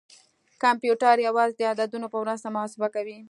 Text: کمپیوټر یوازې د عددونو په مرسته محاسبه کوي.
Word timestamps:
کمپیوټر 0.63 1.15
یوازې 1.27 1.55
د 1.57 1.61
عددونو 1.73 2.07
په 2.13 2.17
مرسته 2.23 2.47
محاسبه 2.55 2.87
کوي. 2.95 3.17